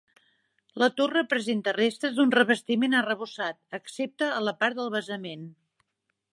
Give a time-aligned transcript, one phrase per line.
[0.83, 5.49] La torre presenta restes d'un revestiment arrebossat, excepte a la part del basament.